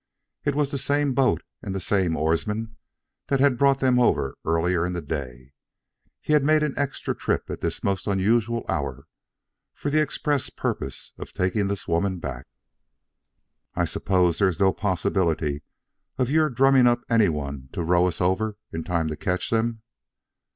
It 0.45 0.55
was 0.55 0.71
the 0.71 0.79
same 0.79 1.13
boat 1.13 1.43
and 1.61 1.75
the 1.75 1.79
same 1.79 2.17
oarsman 2.17 2.75
that 3.27 3.39
had 3.39 3.55
brought 3.55 3.81
them 3.81 3.99
over 3.99 4.35
earlier 4.43 4.83
in 4.83 4.93
the 4.93 5.01
day. 5.03 5.53
He 6.21 6.33
had 6.33 6.43
made 6.43 6.63
an 6.63 6.73
extra 6.75 7.13
trip 7.13 7.51
at 7.51 7.61
this 7.61 7.83
most 7.83 8.07
unusual 8.07 8.65
hour, 8.67 9.05
for 9.75 9.91
the 9.91 10.01
express 10.01 10.49
purpose 10.49 11.13
of 11.19 11.33
taking 11.33 11.67
this 11.67 11.87
woman 11.87 12.17
back. 12.17 12.47
"I 13.75 13.85
suppose 13.85 14.39
there 14.39 14.47
is 14.49 14.59
no 14.59 14.73
possibility 14.73 15.61
of 16.17 16.31
your 16.31 16.49
drumming 16.49 16.87
up 16.87 17.01
anyone 17.07 17.69
to 17.73 17.83
row 17.83 18.07
us 18.07 18.19
over 18.19 18.57
in 18.73 18.83
time 18.83 19.07
to 19.09 19.15
catch 19.15 19.51
them?" 19.51 19.83